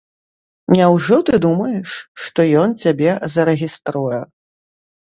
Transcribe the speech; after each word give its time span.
Няўжо 0.79 1.19
ты 1.27 1.35
думаеш, 1.45 1.93
што 2.23 2.49
ён 2.65 2.77
цябе 2.87 3.11
зарэгіструе? 3.37 4.19